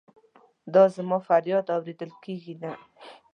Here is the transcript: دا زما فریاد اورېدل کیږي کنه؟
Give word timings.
دا 0.73 0.83
زما 0.95 1.17
فریاد 1.27 1.65
اورېدل 1.75 2.11
کیږي 2.23 2.53
کنه؟ 2.59 2.71